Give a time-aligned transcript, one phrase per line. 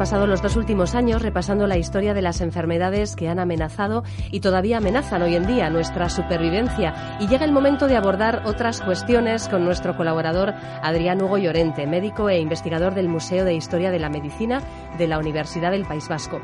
[0.00, 4.78] Los dos últimos años repasando la historia de las enfermedades que han amenazado y todavía
[4.78, 7.18] amenazan hoy en día nuestra supervivencia.
[7.20, 12.30] Y llega el momento de abordar otras cuestiones con nuestro colaborador Adrián Hugo Llorente, médico
[12.30, 14.62] e investigador del Museo de Historia de la Medicina
[14.96, 16.40] de la Universidad del País Vasco.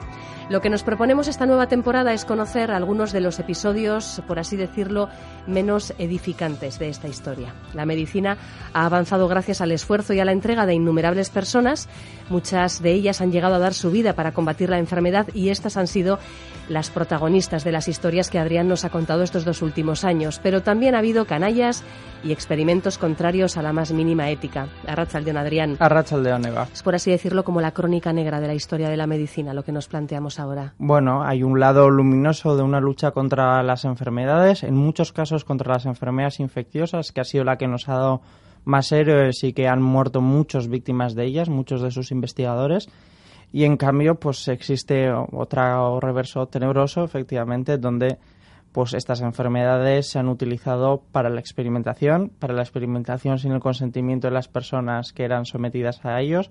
[0.48, 4.56] Lo que nos proponemos esta nueva temporada es conocer algunos de los episodios, por así
[4.56, 5.08] decirlo,
[5.46, 7.52] menos edificantes de esta historia.
[7.74, 8.36] La medicina
[8.72, 11.88] ha avanzado gracias al esfuerzo y a la entrega de innumerables personas.
[12.28, 15.77] Muchas de ellas han llegado a dar su vida para combatir la enfermedad y estas
[15.77, 16.19] han sido
[16.69, 20.41] las protagonistas de las historias que Adrián nos ha contado estos dos últimos años.
[20.42, 21.84] Pero también ha habido canallas
[22.25, 24.69] y experimentos contrarios a la más mínima ética.
[24.86, 25.77] Arrachaldeón, Adrián.
[25.78, 26.66] Arrachaldeón, Eva.
[26.72, 29.62] Es por así decirlo como la crónica negra de la historia de la medicina, lo
[29.62, 30.75] que nos planteamos ahora.
[30.78, 35.72] Bueno, hay un lado luminoso de una lucha contra las enfermedades, en muchos casos contra
[35.72, 38.22] las enfermedades infecciosas, que ha sido la que nos ha dado
[38.64, 42.88] más héroes y que han muerto muchas víctimas de ellas, muchos de sus investigadores
[43.52, 48.19] y en cambio pues existe otro reverso tenebroso efectivamente donde
[48.72, 54.27] pues estas enfermedades se han utilizado para la experimentación, para la experimentación sin el consentimiento
[54.27, 56.50] de las personas que eran sometidas a ellos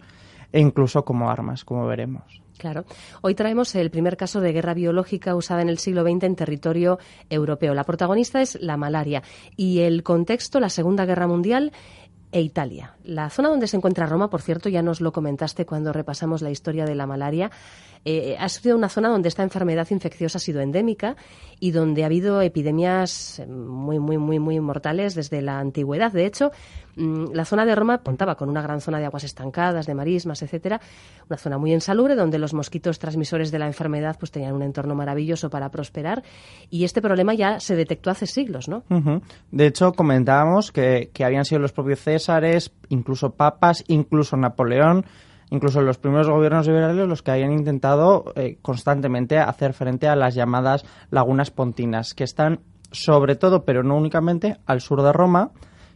[0.52, 2.42] e incluso como armas, como veremos.
[2.58, 2.86] Claro.
[3.22, 7.00] Hoy traemos el primer caso de guerra biológica usada en el siglo XX en territorio
[7.30, 7.74] europeo.
[7.74, 9.22] La protagonista es la malaria
[9.56, 11.74] y el contexto, la Segunda Guerra Mundial
[12.36, 12.98] e Italia.
[13.06, 16.52] La zona donde se encuentra Roma, por cierto, ya nos lo comentaste cuando repasamos la
[16.52, 17.50] historia de la malaria,
[18.04, 21.16] eh, ha sido una zona donde esta enfermedad infecciosa ha sido endémica
[21.62, 26.12] y donde ha habido epidemias muy, muy, muy, muy mortales desde la antigüedad.
[26.12, 26.52] De hecho,
[26.96, 30.80] la zona de Roma contaba con una gran zona de aguas estancadas, de marismas, etcétera,
[31.30, 34.96] una zona muy insalubre donde los mosquitos transmisores de la enfermedad pues tenían un entorno
[34.96, 36.24] maravilloso para prosperar
[36.70, 38.84] y este problema ya se detectó hace siglos, ¿no?
[39.52, 45.06] De hecho, comentábamos que, habían sido los propios Césares, incluso papas, incluso Napoleón,
[45.50, 50.36] incluso los primeros gobiernos liberales los que hayan intentado eh, constantemente hacer frente a las
[50.36, 55.52] llamadas lagunas pontinas, que están sobre todo, pero no únicamente, al sur de Roma,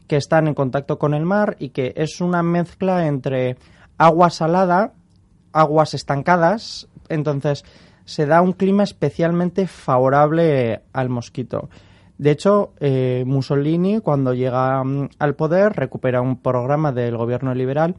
[0.10, 3.58] que están en contacto con el mar y que es una mezcla entre
[3.98, 4.94] agua salada,
[5.54, 7.64] aguas estancadas, entonces
[8.06, 11.70] se da un clima especialmente favorable al mosquito.
[12.18, 17.96] De hecho, eh, Mussolini, cuando llega mm, al poder, recupera un programa del gobierno liberal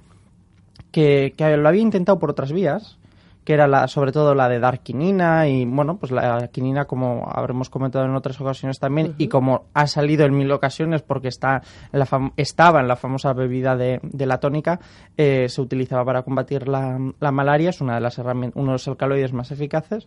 [0.90, 2.98] que, lo había intentado por otras vías,
[3.44, 7.28] que era la, sobre todo la de dar quinina y bueno, pues la quinina como
[7.32, 11.62] habremos comentado en otras ocasiones también y como ha salido en mil ocasiones porque está
[11.92, 12.06] la
[12.36, 14.80] estaba en la famosa bebida de, la tónica,
[15.16, 18.88] eh, se utilizaba para combatir la, la malaria, es una de las uno de los
[18.88, 20.06] alcaloides más eficaces,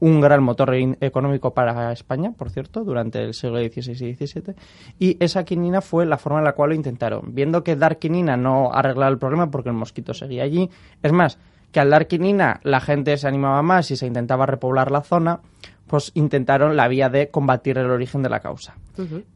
[0.00, 4.54] un gran motor económico para España, por cierto, durante el siglo XVI y XVII.
[4.98, 7.34] Y esa quinina fue la forma en la cual lo intentaron.
[7.34, 10.70] Viendo que dar quinina no arreglaba el problema porque el mosquito seguía allí.
[11.02, 11.38] Es más,
[11.72, 15.40] que al dar quinina la gente se animaba más y se intentaba repoblar la zona,
[15.88, 18.76] pues intentaron la vía de combatir el origen de la causa.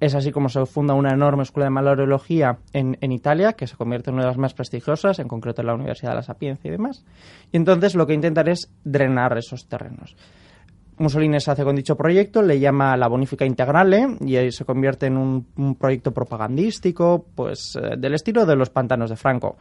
[0.00, 3.76] Es así como se funda una enorme escuela de malariología en, en, Italia, que se
[3.76, 6.68] convierte en una de las más prestigiosas, en concreto en la Universidad de la Sapiencia
[6.68, 7.04] y demás.
[7.52, 10.16] Y entonces lo que intentan es drenar esos terrenos.
[11.02, 15.06] Mussolini se hace con dicho proyecto, le llama la Bonifica Integrale y ahí se convierte
[15.06, 19.56] en un, proyecto propagandístico, pues eh, del estilo de los pantanos de Franco,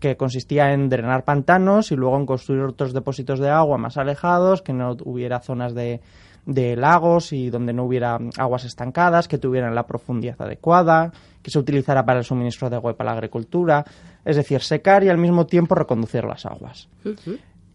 [0.00, 4.62] que consistía en drenar pantanos y luego en construir otros depósitos de agua más alejados,
[4.62, 6.00] que no hubiera zonas de,
[6.46, 11.12] lagos y donde no hubiera aguas estancadas, que tuvieran la profundidad adecuada,
[11.42, 13.84] que se utilizara para el suministro de agua y para la agricultura,
[14.24, 16.88] es decir, secar y al mismo tiempo reconducir las aguas.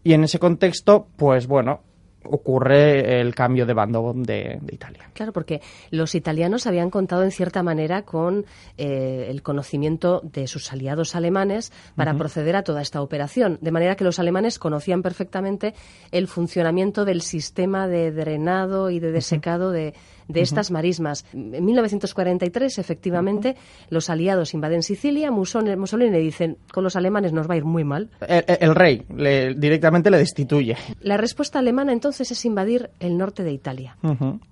[0.02, 1.80] Y en ese contexto, pues bueno,
[2.24, 5.10] ocurre el cambio de bando de, Italia.
[5.14, 8.44] Claro, porque los italianos habían contado en cierta manera con
[8.76, 13.96] eh, el conocimiento de sus aliados alemanes para proceder a toda esta operación, de manera
[13.96, 15.74] que los alemanes conocían perfectamente
[16.10, 19.94] el funcionamiento del sistema de drenado y de desecado de,
[20.32, 21.24] de estas marismas.
[21.32, 23.56] En 1943, efectivamente,
[23.88, 27.84] los aliados invaden Sicilia, Mussolini le dicen, con los alemanes nos va a ir muy
[27.84, 28.10] mal.
[28.26, 30.76] El, rey le, directamente le destituye.
[31.00, 33.96] La respuesta alemana entonces es invadir el norte de Italia.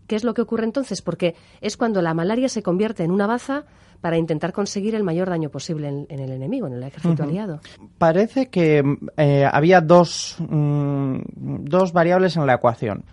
[0.06, 1.02] ¿Qué es lo que ocurre entonces?
[1.02, 3.64] Porque es cuando la malaria se convierte en una baza
[4.00, 7.60] para intentar conseguir el mayor daño posible en, el enemigo, en el ejército aliado.
[7.98, 8.82] Parece que
[9.16, 11.18] eh, había dos, mm,
[11.64, 13.04] dos variables en la ecuación.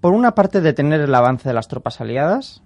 [0.00, 2.62] Por una parte, detener el avance de las tropas aliadas,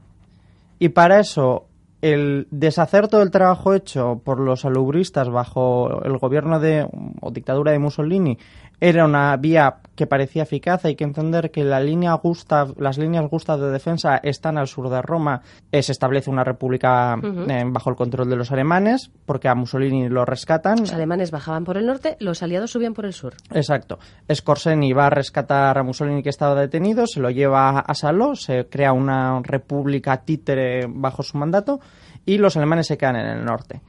[0.78, 1.66] y para eso
[2.02, 6.88] el deshacer todo el trabajo hecho por los alubristas bajo el gobierno de
[7.20, 8.38] o dictadura de Mussolini
[8.84, 10.84] era una vía que parecía eficaz.
[10.84, 14.90] Hay que entender que la línea Gustav, las líneas Gustav de defensa están al sur
[14.90, 15.40] de Roma.
[15.70, 20.08] Eh, se establece una república eh, bajo el control de los alemanes, porque a Mussolini
[20.08, 20.80] lo rescatan.
[20.80, 23.34] Los alemanes bajaban por el norte, los aliados subían por el sur.
[23.52, 24.00] Exacto.
[24.32, 28.66] Scorseni va a rescatar a Mussolini que estaba detenido, se lo lleva a Salò, se
[28.68, 31.78] crea una república títere bajo su mandato
[32.26, 33.80] y los alemanes se quedan en el norte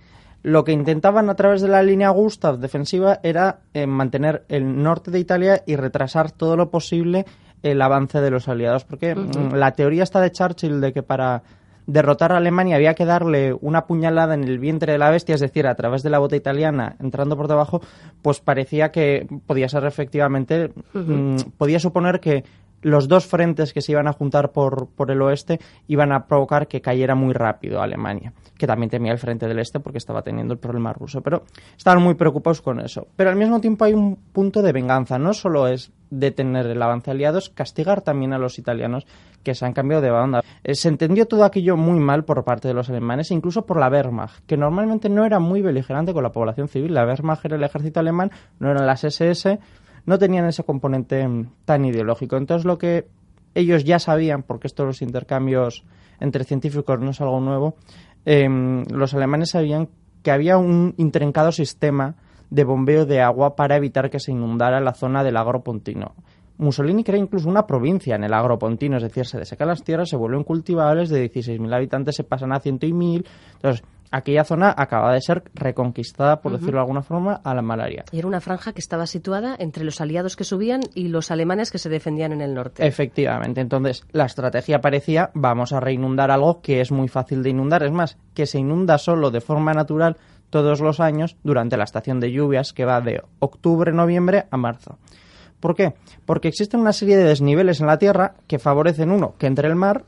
[0.44, 5.10] lo que intentaban a través de la línea Gustav defensiva era eh, mantener el norte
[5.10, 7.26] de Italia y retrasar todo lo posible
[7.64, 8.84] el avance de los aliados.
[8.84, 11.44] Porque mm, la teoría está de Churchill de que para
[11.86, 15.42] derrotar a Alemania había que darle una puñalada en el vientre de la bestia, es
[15.42, 17.82] decir, a través de la bota italiana, entrando por debajo,
[18.22, 22.44] pues parecía que podía ser efectivamente, mm, podía suponer que
[22.84, 26.68] los dos frentes que se iban a juntar por, por el oeste iban a provocar
[26.68, 30.54] que cayera muy rápido Alemania, que también temía el frente del este porque estaba teniendo
[30.54, 31.22] el problema ruso.
[31.22, 31.44] Pero
[31.76, 33.08] estaban muy preocupados con eso.
[33.16, 35.18] Pero al mismo tiempo hay un punto de venganza.
[35.18, 39.08] No solo es detener el avance aliado, es castigar también a los italianos
[39.44, 40.42] que se han cambiado de banda.
[40.64, 43.90] Eh, se entendió todo aquello muy mal por parte de los alemanes, incluso por la
[43.90, 46.94] Wehrmacht, que normalmente no era muy beligerante con la población civil.
[46.94, 49.60] La Wehrmacht era el ejército alemán, no eran las SS
[50.06, 52.38] no tenían ese componente mm, tan ideológico.
[52.38, 53.08] Entonces lo que
[53.56, 55.84] ellos ya sabían, porque estos los intercambios
[56.20, 57.76] entre científicos no es algo nuevo,
[58.26, 59.90] em, los alemanes sabían
[60.22, 62.16] que había un intrincado sistema
[62.50, 66.14] de bombeo de agua para evitar que se inundara la zona del agropontino.
[66.58, 70.16] Mussolini crea incluso una provincia en el agropontino, es decir, se desecan las tierras, se
[70.16, 73.26] vuelven cultivables, de 16.000 habitantes se pasan a 100.000.
[73.56, 78.06] Entonces, aquella zona acaba de ser reconquistada, por decirlo de alguna forma, a la malaria.
[78.12, 81.72] Y era una franja que estaba situada entre los aliados que subían y los alemanes
[81.72, 82.86] que se defendían en el norte.
[82.86, 83.60] Efectivamente.
[83.60, 87.82] Entonces, la estrategia parecía, vamos a reinundar algo que es muy fácil de inundar.
[87.84, 90.18] Es más, que se inunda solo de forma natural
[90.52, 95.00] todos los años durante la estación de lluvias que va de octubre-noviembre a marzo.
[95.60, 95.96] ¿Por qué?
[96.28, 99.76] Porque existen una serie de desniveles en la Tierra que favorecen, uno, que entre el
[99.76, 100.06] mar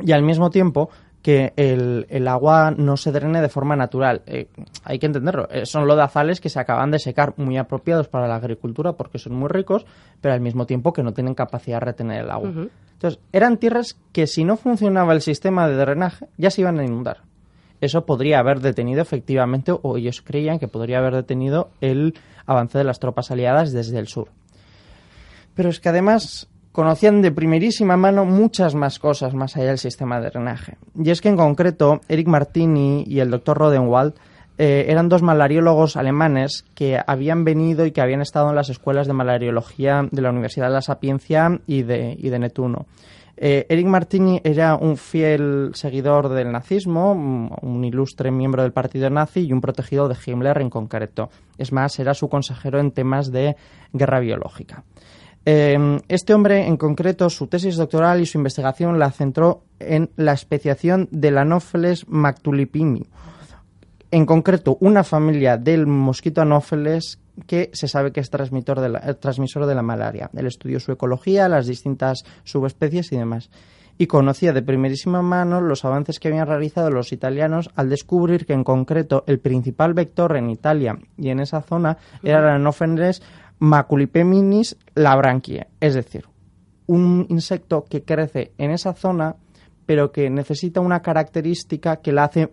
[0.00, 0.88] y al mismo tiempo
[1.24, 4.20] que el, agua no se drene de forma natural.
[4.26, 4.46] Eh,
[4.84, 5.48] hay que entenderlo.
[5.50, 9.34] Eh, son lodazales que se acaban de secar, muy apropiados para la agricultura porque son
[9.34, 9.86] muy ricos,
[10.20, 12.50] pero al mismo tiempo que no tienen capacidad de retener el agua.
[12.92, 16.84] Entonces, eran tierras que si no funcionaba el sistema de drenaje, ya se iban a
[16.84, 17.22] inundar.
[17.80, 22.84] Eso podría haber detenido efectivamente, o ellos creían que podría haber detenido el avance de
[22.84, 24.28] las tropas aliadas desde el sur.
[25.54, 30.20] Pero es que además conocían de primerísima mano muchas más cosas más allá del sistema
[30.20, 30.76] de drenaje.
[30.96, 34.14] Y es que en concreto, Eric Martini y el doctor Rodenwald
[34.58, 39.06] eh, eran dos malariólogos alemanes que habían venido y que habían estado en las escuelas
[39.06, 42.86] de malariología de la Universidad de la Sapiencia y de, y de Netuno.
[43.36, 47.12] Eh, Eric Martini era un fiel seguidor del nazismo,
[47.62, 51.30] un ilustre miembro del partido nazi y un protegido de Himmler en concreto.
[51.56, 53.54] Es más, era su consejero en temas de
[53.92, 54.82] guerra biológica.
[55.46, 60.32] Em, este hombre, en concreto, su tesis doctoral y su investigación la centró en la
[60.32, 63.06] especiación del Anopheles mactulipini.
[64.10, 68.98] En concreto, una familia del mosquito Anopheles que se sabe que es transmisor de la,
[69.00, 70.30] eh, transmisor de la malaria.
[70.34, 73.50] Él estudió su ecología, las distintas subespecies y demás.
[73.98, 78.52] Y conocía de primerísima mano los avances que habían realizado los italianos al descubrir que,
[78.52, 83.22] en concreto, el principal vector en Italia y en esa zona era el Anopheles
[83.64, 86.26] Maculipeminis labranquie, es decir,
[86.86, 89.36] un insecto que crece en esa zona
[89.86, 92.52] pero que necesita una característica que la hace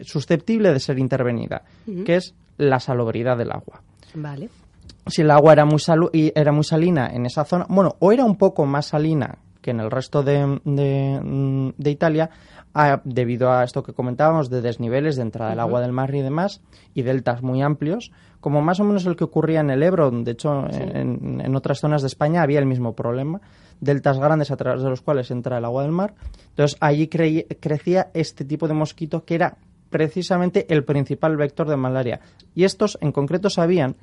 [0.00, 1.62] susceptible de ser intervenida,
[2.04, 3.82] que es la salubridad del agua.
[4.14, 4.48] Vale.
[5.06, 5.80] Si el agua era muy,
[6.34, 9.80] era muy salina en esa zona, bueno, o era un poco más salina que en
[9.80, 12.30] el resto de, de, Italia,
[13.02, 16.60] debido a esto que comentábamos de desniveles de entrada del agua del mar y demás,
[16.94, 20.30] y deltas muy amplios, como más o menos el que ocurría en el Ebro, de
[20.30, 23.40] hecho en, otras zonas de España había el mismo problema,
[23.80, 26.14] deltas grandes a través de los cuales entra el agua del mar.
[26.50, 29.56] Entonces allí crecía este tipo de mosquito que era
[29.90, 32.20] precisamente el principal vector de malaria.
[32.54, 33.96] Y estos en concreto sabían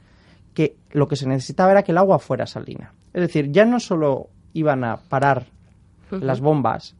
[0.54, 2.94] que lo que se necesitaba era que el agua fuera salina.
[3.14, 5.46] Es decir, ya no solo iban a parar
[6.12, 6.96] las bombas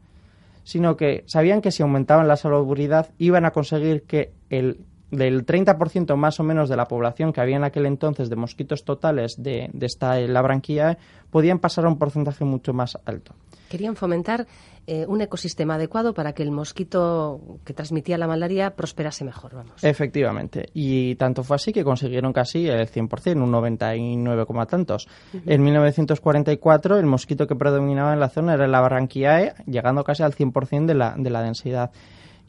[0.64, 4.80] sino que sabían que si aumentaban la salubridad iban a conseguir que el
[5.16, 8.84] del 30% más o menos de la población que había en aquel entonces de mosquitos
[8.84, 10.98] totales de, de esta la branquia
[11.30, 13.34] podían pasar a un porcentaje mucho más alto.
[13.68, 14.46] Querían fomentar
[14.86, 19.82] eh, un ecosistema adecuado para que el mosquito que transmitía la malaria prosperase mejor, vamos.
[19.82, 20.68] Efectivamente.
[20.74, 25.08] Y tanto fue así que consiguieron casi el 100%, un 99, tantos.
[25.46, 30.34] En 1944 el mosquito que predominaba en la zona era la Barranquiae, llegando casi al
[30.34, 31.90] 100% de la, de la densidad.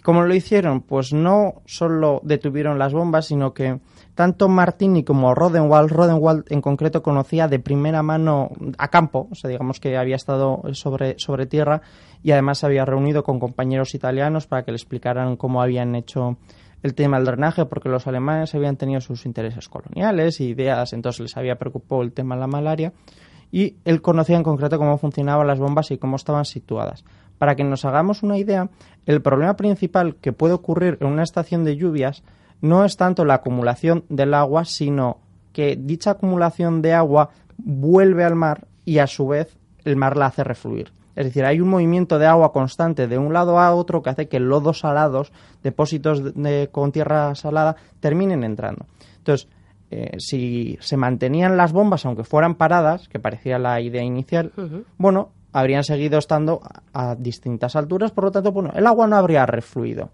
[0.05, 0.81] ¿Cómo lo hicieron?
[0.81, 3.79] Pues no solo detuvieron las bombas, sino que
[4.13, 9.49] tanto Martini como Rodenwald, Rodenwald en concreto conocía de primera mano a campo, o sea,
[9.49, 11.15] digamos que había estado sobre,
[11.47, 11.81] tierra
[12.21, 16.37] y además se había reunido con compañeros italianos para que le explicaran cómo habían hecho
[16.83, 21.21] el tema del drenaje, porque los alemanes habían tenido sus intereses coloniales y ideas, entonces
[21.21, 22.93] les había preocupado el tema de la malaria
[23.51, 27.03] y él conocía en concreto cómo funcionaban las bombas y cómo estaban situadas.
[27.37, 28.69] Para que nos hagamos una idea,
[29.05, 32.23] el problema principal que puede ocurrir en una estación de lluvias
[32.61, 35.19] no es tanto la acumulación del agua, sino
[35.53, 40.27] que dicha acumulación de agua vuelve al mar y a su vez el mar la
[40.27, 40.91] hace refluir.
[41.15, 44.27] Es decir, hay un movimiento de agua constante de un lado a otro que hace
[44.27, 45.31] que lodos salados,
[45.63, 46.21] depósitos
[46.71, 48.85] con tierra salada, terminen entrando.
[49.17, 49.47] Entonces,
[49.91, 54.51] eh, si se mantenían las bombas, aunque fueran paradas, que parecía la idea inicial,
[54.97, 56.61] bueno, habrían seguido estando
[56.93, 60.09] a, distintas alturas, por lo tanto, bueno, el agua no habría refluido.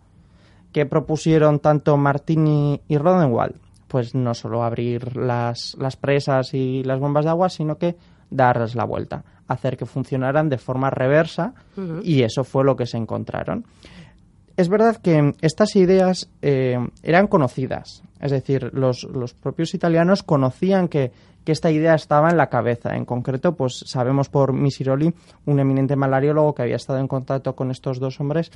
[0.71, 3.55] ¿Qué propusieron tanto Martini y Rodenwald?
[3.87, 7.95] Pues no solo abrir las, las presas y las bombas de agua, sino que
[8.29, 11.55] darles la vuelta, hacer que funcionaran de forma reversa
[12.03, 13.65] y eso fue lo que se encontraron.
[14.57, 20.87] Es verdad que estas ideas eh, eran conocidas, es decir, los, los propios italianos conocían
[20.87, 21.11] que
[21.43, 22.95] que esta idea estaba en la cabeza.
[22.95, 25.13] En concreto, pues sabemos por Misiroli,
[25.45, 28.51] un eminente malariólogo que había estado en contacto con estos dos hombres,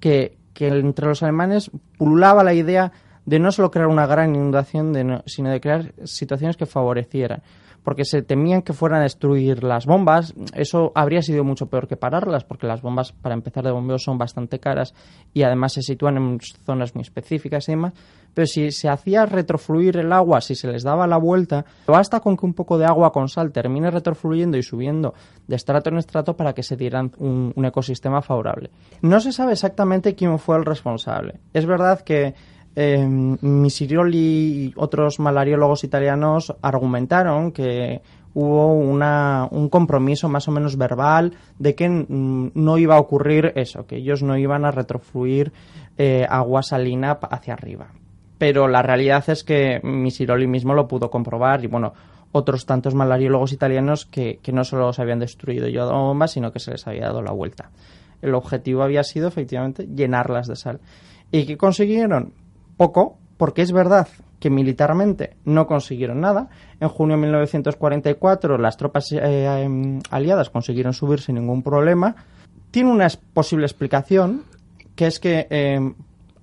[0.00, 2.90] que, entre los alemanes pululaba la idea
[3.24, 7.42] de no solo crear una gran inundación, sino de crear situaciones que favorecieran
[7.88, 10.34] porque se temían que fueran a destruir las bombas.
[10.52, 14.18] Eso habría sido mucho peor que pararlas, porque las bombas, para empezar de bombeo, son
[14.18, 14.92] bastante caras
[15.32, 17.94] y además se sitúan en zonas muy específicas y demás.
[18.34, 22.36] Pero si se hacía retrofluir el agua, si se les daba la vuelta, basta con
[22.36, 25.14] que un poco de agua con sal termine retrofluyendo y subiendo
[25.46, 28.70] de estrato en estrato para que se dieran un, un ecosistema favorable.
[29.00, 31.40] No se sabe exactamente quién fue el responsable.
[31.54, 32.34] Es verdad que
[32.80, 34.18] eh, Misirioli
[34.66, 38.02] y otros malariólogos italianos argumentaron que
[38.34, 43.84] hubo una, un compromiso más o menos verbal de que no iba a ocurrir eso,
[43.84, 45.52] que ellos no iban a retrofluir
[45.96, 47.88] eh, agua salina hacia arriba.
[48.38, 51.94] Pero la realidad es que Misiroli mismo lo pudo comprobar y bueno,
[52.30, 56.60] otros tantos malariólogos italianos que, que no solo se habían destruido yo bombas, sino que
[56.60, 57.72] se les había dado la vuelta.
[58.22, 60.78] El objetivo había sido efectivamente llenarlas de sal.
[61.32, 62.34] ¿Y qué consiguieron?
[62.78, 64.08] Poco, porque es verdad
[64.38, 66.48] que militarmente no consiguieron nada.
[66.80, 72.14] En junio de 1944 las tropas eh, em, aliadas consiguieron subir sin ningún problema.
[72.70, 74.44] Tiene una posible explicación,
[74.94, 75.94] que es que em,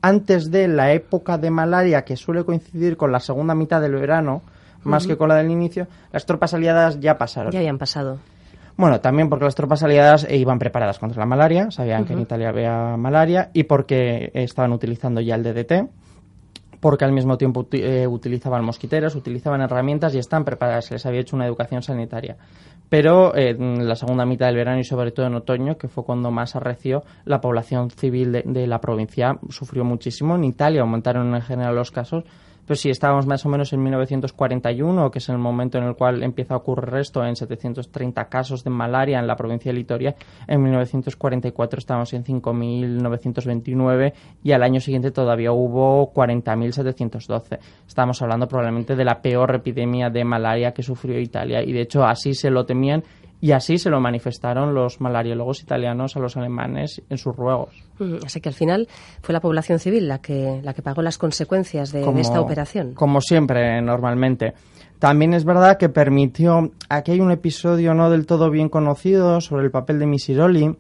[0.02, 4.42] antes de la época de malaria, que suele coincidir con la segunda mitad del verano,
[4.84, 7.52] más que con la del inicio, las tropas aliadas ya pasaron.
[7.52, 8.20] Ya habían pasado.
[8.78, 12.50] Bueno, también porque las tropas aliadas iban preparadas contra la malaria, sabían que en Italia
[12.50, 15.90] había malaria y porque estaban utilizando ya el DDT
[16.86, 21.36] porque al mismo tiempo eh, utilizaban mosquiteros, utilizaban herramientas y están preparadas, les había hecho
[21.36, 22.38] una educación sanitaria.
[22.90, 26.04] Pero eh, en la segunda mitad del verano y sobre todo en otoño, que fue
[26.04, 30.36] cuando más arreció, la población civil de, de la provincia sufrió muchísimo.
[30.36, 32.24] En Italia aumentaron en general los casos,
[32.66, 36.24] pero si estábamos más o menos en 1941, que es el momento en el cual
[36.24, 40.16] empieza a ocurrir esto, en 730 casos de malaria en la provincia de Litoria,
[40.48, 47.60] en 1944 estábamos en 5.929 y al año siguiente todavía hubo 40.712.
[47.88, 52.04] Estamos hablando probablemente de la peor epidemia de malaria que sufrió Italia y de hecho
[52.04, 53.04] así se lo temían
[53.42, 57.76] y así se lo manifestaron los malariólogos italianos a los alemanes en sus ruegos.
[58.26, 58.88] Así que al final
[59.22, 62.94] fue la población civil la que, la que pagó las consecuencias de, esta operación.
[62.94, 64.54] Como siempre, normalmente.
[65.00, 66.72] También es verdad que permitió.
[66.90, 70.76] Aquí hay un episodio no del todo bien conocido sobre el papel de Misiroli.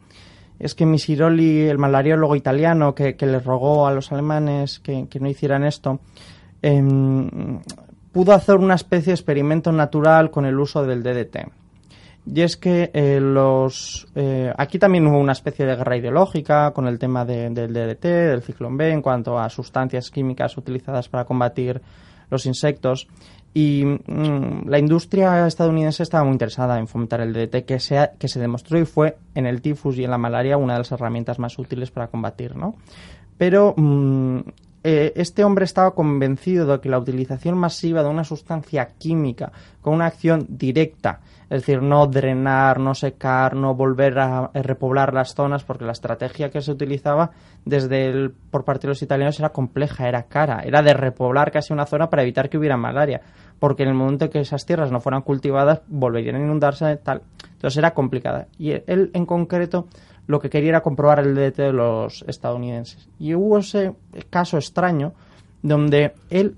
[0.57, 5.29] Es que Misiroli, el malariólogo italiano que, que le rogó a los alemanes que, no
[5.29, 5.99] hicieran esto,
[6.61, 7.59] em,
[8.13, 11.64] pudo hacer una especie de experimento natural con el uso del DDT
[12.25, 16.87] y es que eh, los eh, aquí también hubo una especie de guerra ideológica con
[16.87, 21.81] el tema del DDT, del ciclón B, en cuanto a sustancias químicas utilizadas para combatir
[22.29, 23.07] los insectos.
[23.53, 28.27] Y mm, la industria estadounidense estaba muy interesada en fomentar el DDT, que se, que
[28.27, 31.37] se demostró y fue en el tifus y en la malaria una de las herramientas
[31.37, 32.75] más útiles para combatir, ¿no?
[33.37, 34.39] Pero mm,
[34.87, 39.51] eh, este hombre estaba convencido de que la utilización masiva de una sustancia química
[39.81, 45.33] con una acción directa, es decir, no drenar, no secar, no volver a, repoblar las
[45.33, 47.31] zonas, porque la estrategia que se utilizaba
[47.65, 51.73] desde el, por parte de los italianos era compleja, era cara, era de repoblar casi
[51.73, 53.21] una zona para evitar que hubiera malaria
[53.57, 57.21] porque en el momento en que esas tierras no fueran cultivadas volverían a inundarse tal.
[57.53, 58.47] Entonces era complicada.
[58.57, 59.87] Y él en concreto
[60.27, 63.09] lo que quería era comprobar el DDT de los estadounidenses.
[63.19, 63.93] Y hubo ese
[64.29, 65.13] caso extraño
[65.61, 66.55] donde él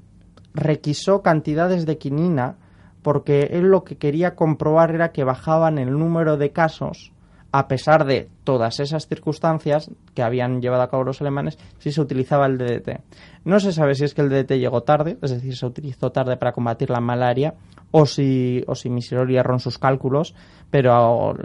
[0.54, 2.56] requisó cantidades de quinina
[3.02, 7.12] porque él lo que quería comprobar era que bajaban el número de casos
[7.52, 12.00] a pesar de todas esas circunstancias que habían llevado a cabo los alemanes, si se
[12.00, 13.01] utilizaba el DDT.
[13.44, 16.38] No se sabe si es que el DDT llegó tarde, es decir, se utilizó tarde
[16.38, 17.56] para combatir la malaria,
[17.92, 18.88] o si, o si
[19.36, 20.34] erró en sus cálculos,
[20.72, 21.36] pero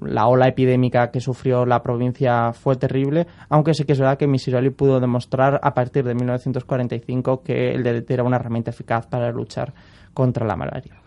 [0.00, 4.26] la ola epidémica que sufrió la provincia fue terrible, aunque sí que es verdad que
[4.26, 9.30] Misiroli pudo demostrar a partir de 1945 que el DDT era una herramienta eficaz para
[9.30, 9.72] luchar
[10.14, 11.00] contra la malaria.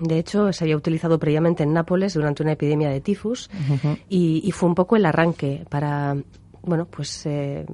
[0.00, 3.50] De hecho, se había utilizado previamente en Nápoles durante una epidemia de tifus
[4.08, 6.16] y, fue un poco el arranque para
[6.62, 7.66] bueno, pues eh,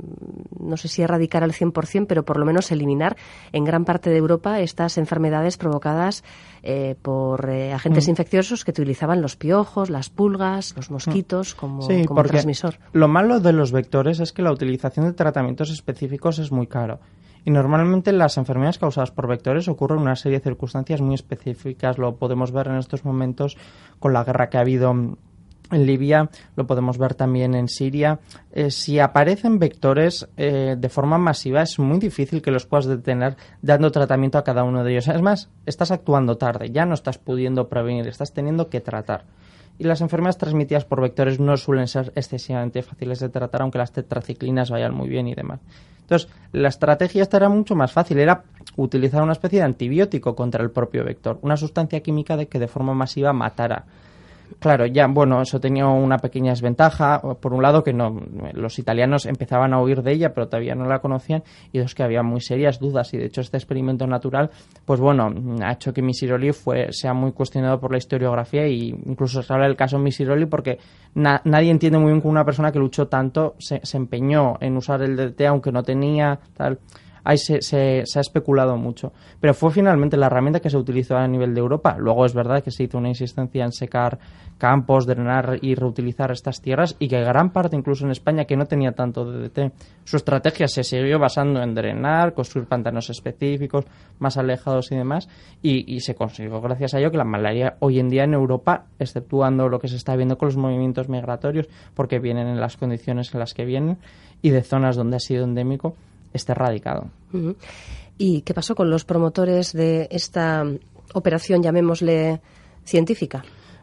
[0.58, 3.16] no sé si erradicar al 100%, pero por lo menos eliminar
[3.52, 6.22] en gran parte de Europa estas enfermedades provocadas
[6.62, 8.10] eh, por eh, agentes mm.
[8.10, 12.78] infecciosos que utilizaban los piojos, las pulgas, los mosquitos como, sí, como transmisor.
[12.92, 17.00] Lo malo de los vectores es que la utilización de tratamientos específicos es muy caro.
[17.44, 21.98] Y normalmente las enfermedades causadas por vectores ocurren en una serie de circunstancias muy específicas.
[21.98, 23.56] Lo podemos ver en estos momentos
[23.98, 25.16] con la guerra que ha habido
[25.70, 28.20] en Libia, lo podemos ver también en Siria.
[28.52, 33.36] Eh, si aparecen vectores eh, de forma masiva, es muy difícil que los puedas detener
[33.62, 35.08] dando tratamiento a cada uno de ellos.
[35.08, 39.24] Es más, estás actuando tarde, ya no estás pudiendo prevenir, estás teniendo que tratar
[39.78, 43.92] y las enfermedades transmitidas por vectores no suelen ser excesivamente fáciles de tratar, aunque las
[43.92, 45.60] tetraciclinas vayan muy bien y demás.
[46.02, 48.44] Entonces, la estrategia esta era mucho más fácil, era
[48.76, 52.68] utilizar una especie de antibiótico contra el propio vector, una sustancia química de que de
[52.68, 53.86] forma masiva matara
[54.58, 57.20] Claro, ya, bueno, eso tenía una pequeña desventaja.
[57.20, 58.18] Por un lado, que no,
[58.52, 61.42] los italianos empezaban a oír de ella, pero todavía no la conocían.
[61.72, 63.12] Y dos, que había muy serias dudas.
[63.14, 64.50] Y de hecho, este experimento natural,
[64.84, 68.66] pues bueno, ha hecho que Misiroli fue, sea muy cuestionado por la historiografía.
[68.66, 70.78] Y incluso se habla del caso Misiroli porque
[71.14, 75.02] nadie entiende muy bien cómo una persona que luchó tanto se, se empeñó en usar
[75.02, 76.78] el DT aunque no tenía tal
[77.24, 79.12] ahí se, se, ha especulado mucho.
[79.40, 81.96] Pero fue finalmente la herramienta que se utilizó a nivel de Europa.
[81.98, 84.18] Luego es verdad que se hizo una insistencia en secar
[84.58, 88.66] campos, drenar y reutilizar estas tierras y que gran parte, incluso en España, que no
[88.66, 89.72] tenía tanto DDT,
[90.04, 93.84] su estrategia se siguió basando en drenar, construir pantanos específicos,
[94.18, 95.28] más alejados y demás,
[95.60, 98.86] y, y se consiguió gracias a ello que la malaria hoy en día en Europa,
[98.98, 103.34] exceptuando lo que se está viendo con los movimientos migratorios, porque vienen en las condiciones
[103.34, 103.98] en las que vienen
[104.42, 105.94] y de zonas donde ha sido endémico,
[106.34, 107.06] esté erradicado.
[108.18, 110.64] ¿Y qué pasó con los promotores de esta
[111.14, 112.40] operación, llamémosle
[112.84, 113.42] científica?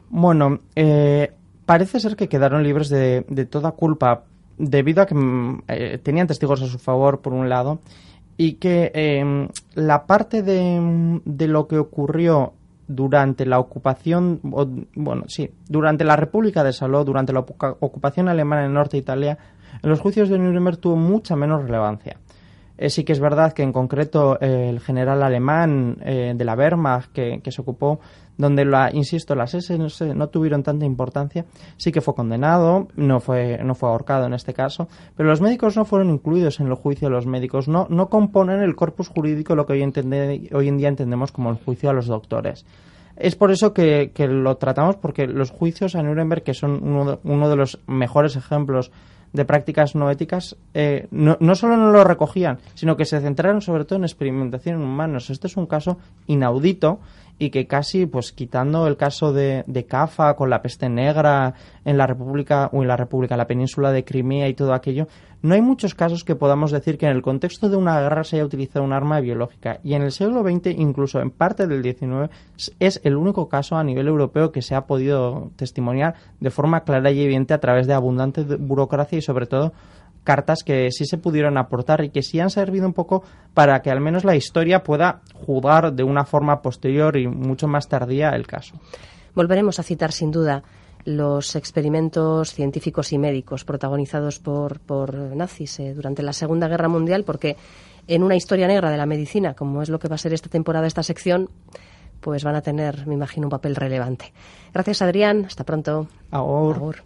[0.09, 1.31] Bueno, eh,
[1.65, 4.25] parece ser que quedaron libres de, toda culpa
[4.57, 7.79] debido a que mm, eh, tenían testigos a su favor, por un lado,
[8.37, 12.53] y que em, la parte de, de, lo que ocurrió
[12.87, 18.73] durante la ocupación, bueno, sí, durante la República de Saló, durante la ocupación alemana en
[18.73, 19.37] Norte de Italia,
[19.81, 22.17] en los juicios de Nuremberg tuvo mucha menos relevancia.
[22.81, 26.55] Eh, sí que es verdad que en concreto eh, el general alemán eh, de la
[26.55, 27.99] Wehrmacht que, se ocupó,
[28.39, 31.45] donde, la, insisto, las SS no, tuvieron tanta importancia,
[31.77, 35.77] sí que fue condenado, no fue, no fue ahorcado en este caso, pero los médicos
[35.77, 39.53] no fueron incluidos en el juicio de los médicos, no, no componen el corpus jurídico
[39.53, 42.65] lo que hoy, hoy en día entendemos como el juicio a los doctores.
[43.15, 47.55] Es por eso que, lo tratamos, porque los juicios a Nuremberg, que son uno de
[47.55, 48.91] los mejores ejemplos
[49.33, 53.61] de prácticas no éticas eh, no, no, solo no lo recogían, sino que se centraron
[53.61, 55.29] sobre todo en experimentación en humanos.
[55.29, 56.99] Este es un caso inaudito
[57.41, 61.97] y que casi, pues quitando el caso de, de Cafa con la peste negra en
[61.97, 65.07] la República o en la República, la península de Crimea y todo aquello,
[65.41, 68.35] no hay muchos casos que podamos decir que en el contexto de una guerra se
[68.35, 69.79] haya utilizado un arma biológica.
[69.83, 72.29] Y en el siglo XX, incluso en parte del XIX,
[72.79, 77.09] es el único caso a nivel europeo que se ha podido testimoniar de forma clara
[77.09, 79.73] y evidente a través de abundante burocracia y sobre todo
[80.23, 83.89] cartas que sí se pudieron aportar y que sí han servido un poco para que
[83.89, 88.47] al menos la historia pueda jugar de una forma posterior y mucho más tardía el
[88.47, 88.75] caso.
[89.33, 90.63] Volveremos a citar sin duda
[91.05, 97.23] los experimentos científicos y médicos protagonizados por, por nazis eh, durante la Segunda Guerra Mundial
[97.23, 97.57] porque
[98.07, 100.49] en una historia negra de la medicina, como es lo que va a ser esta
[100.49, 101.49] temporada, esta sección,
[102.19, 104.33] pues van a tener, me imagino, un papel relevante.
[104.73, 105.45] Gracias, Adrián.
[105.45, 106.07] Hasta pronto.
[106.29, 107.03] Agur.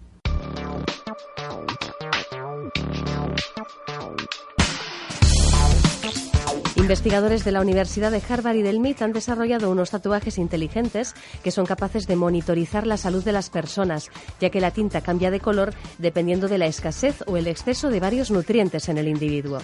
[6.85, 11.49] Investigadores de la Universidad de Harvard y del MIT han desarrollado unos tatuajes inteligentes que
[11.49, 15.39] son capaces de monitorizar la salud de las personas, ya que la tinta cambia de
[15.39, 19.57] color dependiendo de la escasez o el exceso de varios nutrientes en el individuo.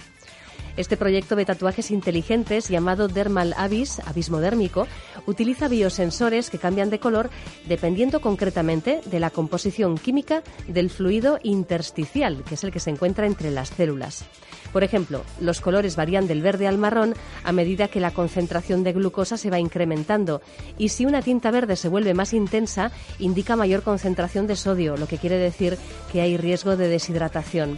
[0.76, 4.86] Este proyecto de tatuajes inteligentes llamado Dermal Abyss, abismo dérmico,
[5.26, 7.28] utiliza biosensores que cambian de color
[7.68, 13.26] dependiendo concretamente de la composición química del fluido intersticial, que es el que se encuentra
[13.26, 14.24] entre las células.
[14.72, 18.94] Por ejemplo, los colores varían del verde al marrón a medida que la concentración de
[18.94, 20.40] glucosa se va incrementando
[20.78, 25.06] y si una tinta verde se vuelve más intensa, indica mayor concentración de sodio, lo
[25.06, 25.76] que quiere decir
[26.10, 27.76] que hay riesgo de deshidratación.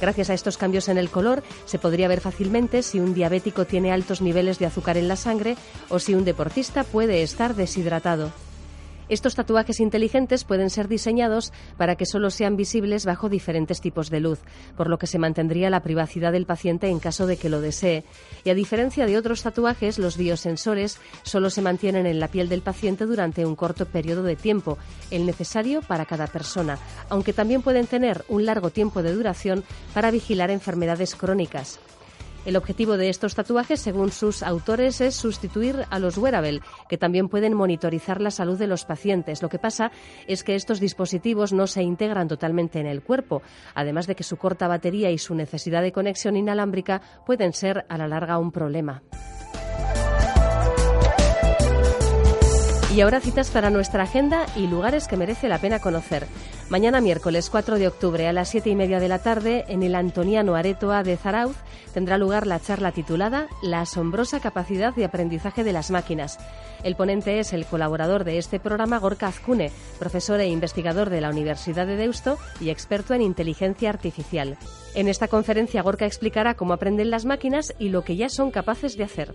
[0.00, 3.92] Gracias a estos cambios en el color, se podría ver fácilmente si un diabético tiene
[3.92, 5.56] altos niveles de azúcar en la sangre
[5.88, 8.32] o si un deportista puede estar deshidratado.
[9.08, 14.18] Estos tatuajes inteligentes pueden ser diseñados para que solo sean visibles bajo diferentes tipos de
[14.18, 14.40] luz,
[14.76, 18.04] por lo que se mantendría la privacidad del paciente en caso de que lo desee.
[18.44, 22.62] Y a diferencia de otros tatuajes, los biosensores solo se mantienen en la piel del
[22.62, 24.76] paciente durante un corto periodo de tiempo,
[25.12, 29.62] el necesario para cada persona, aunque también pueden tener un largo tiempo de duración
[29.94, 31.78] para vigilar enfermedades crónicas.
[32.46, 37.28] El objetivo de estos tatuajes, según sus autores, es sustituir a los wearable, que también
[37.28, 39.42] pueden monitorizar la salud de los pacientes.
[39.42, 39.90] Lo que pasa
[40.28, 43.42] es que estos dispositivos no se integran totalmente en el cuerpo,
[43.74, 47.98] además de que su corta batería y su necesidad de conexión inalámbrica pueden ser a
[47.98, 49.02] la larga un problema.
[52.96, 56.26] Y ahora citas para nuestra agenda y lugares que merece la pena conocer.
[56.70, 59.94] Mañana miércoles 4 de octubre a las 7 y media de la tarde en el
[59.94, 61.58] Antoniano Aretoa de Zarauz
[61.92, 66.38] tendrá lugar la charla titulada La asombrosa capacidad de aprendizaje de las máquinas.
[66.84, 71.28] El ponente es el colaborador de este programa Gorka Azcune, profesor e investigador de la
[71.28, 74.56] Universidad de Deusto y experto en inteligencia artificial.
[74.94, 78.96] En esta conferencia Gorka explicará cómo aprenden las máquinas y lo que ya son capaces
[78.96, 79.34] de hacer.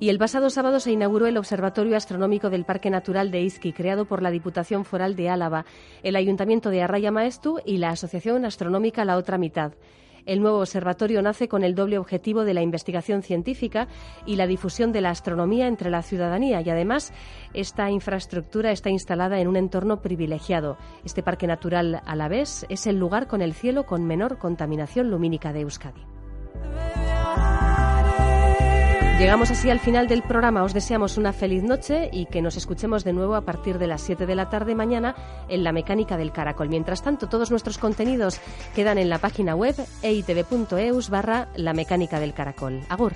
[0.00, 4.06] Y el pasado sábado se inauguró el Observatorio Astronómico del Parque Natural de Izqui, creado
[4.06, 5.64] por la Diputación Foral de Álava,
[6.02, 9.72] el Ayuntamiento de Arraya Maestu y la Asociación Astronómica La Otra Mitad.
[10.26, 13.88] El nuevo observatorio nace con el doble objetivo de la investigación científica
[14.24, 17.12] y la difusión de la astronomía entre la ciudadanía y además
[17.52, 20.78] esta infraestructura está instalada en un entorno privilegiado.
[21.04, 25.10] Este parque natural a la vez es el lugar con el cielo con menor contaminación
[25.10, 26.00] lumínica de Euskadi.
[29.18, 30.64] Llegamos así al final del programa.
[30.64, 34.02] Os deseamos una feliz noche y que nos escuchemos de nuevo a partir de las
[34.02, 35.14] 7 de la tarde mañana
[35.48, 36.68] en La Mecánica del Caracol.
[36.68, 38.40] Mientras tanto, todos nuestros contenidos
[38.74, 42.80] quedan en la página web eitv.eus barra La Mecánica del Caracol.
[42.88, 43.12] Agur.